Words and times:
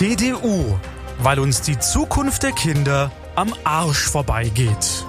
CDU, 0.00 0.78
weil 1.18 1.38
uns 1.38 1.60
die 1.60 1.78
Zukunft 1.78 2.42
der 2.42 2.52
Kinder 2.52 3.12
am 3.34 3.52
Arsch 3.64 4.08
vorbeigeht. 4.08 5.04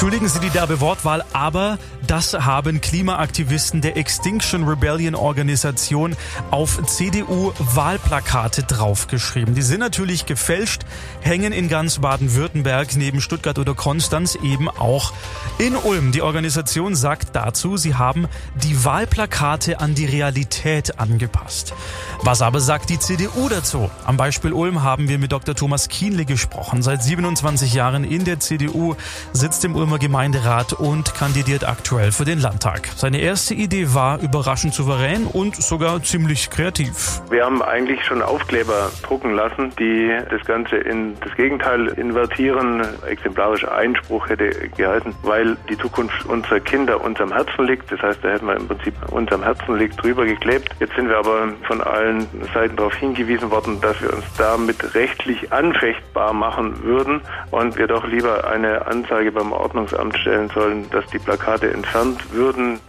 Entschuldigen 0.00 0.28
Sie 0.30 0.40
die 0.40 0.48
derbe 0.48 0.80
Wortwahl, 0.80 1.22
aber 1.34 1.78
das 2.06 2.32
haben 2.32 2.80
Klimaaktivisten 2.80 3.82
der 3.82 3.98
Extinction 3.98 4.66
Rebellion 4.66 5.14
Organisation 5.14 6.16
auf 6.50 6.82
CDU-Wahlplakate 6.86 8.62
draufgeschrieben. 8.62 9.54
Die 9.54 9.60
sind 9.60 9.80
natürlich 9.80 10.24
gefälscht, 10.24 10.86
hängen 11.20 11.52
in 11.52 11.68
ganz 11.68 11.98
Baden-Württemberg 11.98 12.96
neben 12.96 13.20
Stuttgart 13.20 13.58
oder 13.58 13.74
Konstanz 13.74 14.36
eben 14.42 14.70
auch 14.70 15.12
in 15.58 15.76
Ulm. 15.76 16.12
Die 16.12 16.22
Organisation 16.22 16.94
sagt 16.94 17.36
dazu, 17.36 17.76
sie 17.76 17.94
haben 17.94 18.26
die 18.54 18.82
Wahlplakate 18.82 19.80
an 19.80 19.94
die 19.94 20.06
Realität 20.06 20.98
angepasst. 20.98 21.74
Was 22.22 22.40
aber 22.40 22.60
sagt 22.60 22.88
die 22.88 22.98
CDU 22.98 23.50
dazu? 23.50 23.90
Am 24.06 24.16
Beispiel 24.16 24.54
Ulm 24.54 24.82
haben 24.82 25.10
wir 25.10 25.18
mit 25.18 25.30
Dr. 25.30 25.54
Thomas 25.54 25.88
Kienle 25.88 26.24
gesprochen. 26.24 26.82
Seit 26.82 27.02
27 27.02 27.74
Jahren 27.74 28.04
in 28.04 28.24
der 28.24 28.40
CDU 28.40 28.96
sitzt 29.34 29.62
im 29.66 29.76
Ulm 29.76 29.89
Ulmer 29.90 29.98
Gemeinderat 29.98 30.72
und 30.72 31.16
kandidiert 31.16 31.66
aktuell 31.66 32.12
für 32.12 32.24
den 32.24 32.38
Landtag. 32.38 32.88
Seine 32.94 33.18
erste 33.18 33.54
Idee 33.54 33.92
war 33.92 34.20
überraschend 34.20 34.72
souverän 34.72 35.26
und 35.26 35.56
sogar 35.56 36.00
ziemlich 36.04 36.48
kreativ. 36.48 37.20
Wir 37.28 37.44
haben 37.44 37.60
eigentlich 37.60 38.04
schon 38.04 38.22
Aufkleber 38.22 38.92
drucken 39.02 39.34
lassen, 39.34 39.72
die 39.80 40.16
das 40.30 40.46
Ganze 40.46 40.76
in 40.76 41.16
das 41.24 41.34
Gegenteil 41.34 41.88
invertieren. 41.88 42.86
Exemplarischer 43.04 43.74
Einspruch 43.74 44.28
hätte 44.28 44.50
gehalten, 44.76 45.12
weil 45.22 45.56
die 45.68 45.76
Zukunft 45.76 46.24
unserer 46.26 46.60
Kinder 46.60 47.02
uns 47.02 47.20
am 47.20 47.32
Herzen 47.32 47.64
liegt. 47.64 47.90
Das 47.90 48.00
heißt, 48.00 48.20
da 48.22 48.28
hätten 48.28 48.46
wir 48.46 48.54
im 48.54 48.68
Prinzip 48.68 48.94
uns 49.10 49.32
am 49.32 49.42
Herzen 49.42 49.76
liegt 49.76 50.00
drüber 50.00 50.24
geklebt. 50.24 50.70
Jetzt 50.78 50.94
sind 50.94 51.08
wir 51.08 51.18
aber 51.18 51.48
von 51.66 51.80
allen 51.80 52.28
Seiten 52.54 52.76
darauf 52.76 52.94
hingewiesen 52.94 53.50
worden, 53.50 53.80
dass 53.80 54.00
wir 54.00 54.12
uns 54.14 54.24
damit 54.38 54.94
rechtlich 54.94 55.52
anfechtbar 55.52 56.32
machen 56.32 56.80
würden 56.84 57.22
und 57.50 57.76
wir 57.76 57.88
doch 57.88 58.06
lieber 58.06 58.46
eine 58.48 58.86
Anzeige 58.86 59.32
beim 59.32 59.50
Ordnungsamt 59.50 59.79
Ordnungsamt 59.80 60.18
stellen 60.18 60.50
sollen, 60.50 60.90
dass 60.90 61.06
die 61.06 61.18
Plakate 61.18 61.72
entfernt 61.72 62.32
würden. 62.32 62.80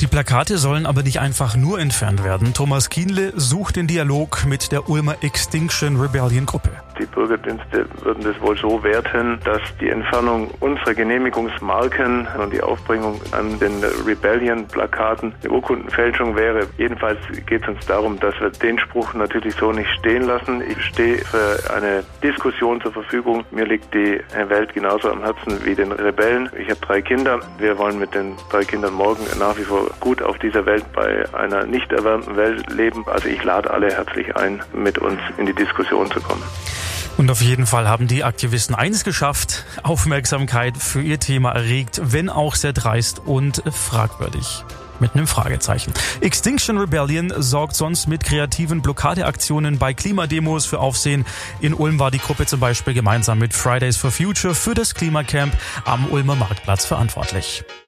Die 0.00 0.06
Plakate 0.06 0.58
sollen 0.58 0.86
aber 0.86 1.02
nicht 1.02 1.18
einfach 1.18 1.56
nur 1.56 1.80
entfernt 1.80 2.22
werden. 2.22 2.54
Thomas 2.54 2.88
Kienle 2.88 3.32
sucht 3.34 3.74
den 3.74 3.88
Dialog 3.88 4.46
mit 4.46 4.70
der 4.70 4.88
Ulmer 4.88 5.16
Extinction 5.22 6.00
Rebellion 6.00 6.46
Gruppe. 6.46 6.70
Die 7.00 7.06
Bürgerdienste 7.06 7.86
würden 8.02 8.24
das 8.24 8.40
wohl 8.40 8.56
so 8.56 8.82
werten, 8.82 9.38
dass 9.44 9.60
die 9.80 9.88
Entfernung 9.88 10.50
unserer 10.58 10.94
Genehmigungsmarken 10.94 12.26
und 12.40 12.52
die 12.52 12.60
Aufbringung 12.60 13.20
an 13.30 13.58
den 13.60 13.72
Rebellion-Plakaten 14.04 15.32
eine 15.42 15.52
Urkundenfälschung 15.52 16.34
wäre. 16.36 16.66
Jedenfalls 16.76 17.18
geht 17.46 17.62
es 17.62 17.68
uns 17.68 17.86
darum, 17.86 18.18
dass 18.18 18.34
wir 18.40 18.50
den 18.50 18.78
Spruch 18.80 19.14
natürlich 19.14 19.54
so 19.54 19.70
nicht 19.70 19.90
stehen 19.98 20.22
lassen. 20.22 20.60
Ich 20.60 20.80
stehe 20.86 21.18
für 21.18 21.72
eine 21.72 22.04
Diskussion 22.22 22.80
zur 22.80 22.92
Verfügung. 22.92 23.44
Mir 23.52 23.66
liegt 23.66 23.94
die 23.94 24.20
Welt 24.48 24.74
genauso 24.74 25.10
am 25.10 25.22
Herzen 25.22 25.64
wie 25.64 25.76
den 25.76 25.92
Rebellen. 25.92 26.50
Ich 26.58 26.68
habe 26.68 26.80
drei 26.80 27.00
Kinder. 27.00 27.40
Wir 27.58 27.78
wollen 27.78 27.98
mit 28.00 28.14
den 28.14 28.34
drei 28.50 28.64
Kindern 28.64 28.94
morgen 28.94 29.22
nach 29.38 29.56
wie 29.56 29.62
vor 29.62 29.87
gut 30.00 30.22
auf 30.22 30.38
dieser 30.38 30.66
Welt 30.66 30.84
bei 30.92 31.24
einer 31.34 31.64
nicht 31.64 31.92
erwärmten 31.92 32.36
Welt 32.36 32.70
leben. 32.70 33.04
Also 33.06 33.28
ich 33.28 33.42
lade 33.42 33.70
alle 33.70 33.90
herzlich 33.90 34.36
ein, 34.36 34.62
mit 34.72 34.98
uns 34.98 35.20
in 35.36 35.46
die 35.46 35.54
Diskussion 35.54 36.10
zu 36.10 36.20
kommen. 36.20 36.42
Und 37.18 37.30
auf 37.32 37.42
jeden 37.42 37.66
Fall 37.66 37.88
haben 37.88 38.06
die 38.06 38.22
Aktivisten 38.22 38.76
eins 38.76 39.02
geschafft, 39.02 39.64
Aufmerksamkeit 39.82 40.76
für 40.76 41.02
ihr 41.02 41.18
Thema 41.18 41.50
erregt, 41.50 42.00
wenn 42.04 42.30
auch 42.30 42.54
sehr 42.54 42.72
dreist 42.72 43.20
und 43.26 43.60
fragwürdig. 43.72 44.64
Mit 45.00 45.14
einem 45.14 45.26
Fragezeichen. 45.26 45.92
Extinction 46.20 46.78
Rebellion 46.78 47.32
sorgt 47.36 47.74
sonst 47.74 48.08
mit 48.08 48.24
kreativen 48.24 48.82
Blockadeaktionen 48.82 49.78
bei 49.78 49.94
Klimademos 49.94 50.66
für 50.66 50.78
Aufsehen. 50.80 51.24
In 51.60 51.74
Ulm 51.74 51.98
war 51.98 52.10
die 52.10 52.18
Gruppe 52.18 52.46
zum 52.46 52.60
Beispiel 52.60 52.94
gemeinsam 52.94 53.38
mit 53.38 53.52
Fridays 53.52 53.96
for 53.96 54.10
Future 54.10 54.54
für 54.54 54.74
das 54.74 54.94
Klimacamp 54.94 55.52
am 55.84 56.08
Ulmer 56.10 56.36
Marktplatz 56.36 56.84
verantwortlich. 56.84 57.64